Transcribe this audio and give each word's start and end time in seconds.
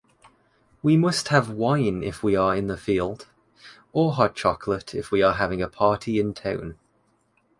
We 0.81 0.97
must 0.97 1.27
have 1.27 1.51
wine 1.51 2.01
if 2.01 2.23
we 2.23 2.35
are 2.35 2.55
in 2.55 2.65
the 2.65 2.75
field, 2.75 3.27
or 3.93 4.13
hot 4.13 4.33
chocolate 4.35 4.95
if 4.95 5.11
we 5.11 5.21
are 5.21 5.35
having 5.35 5.61
a 5.61 5.67
party 5.69 6.19
in 6.19 6.33
town. 6.33 6.79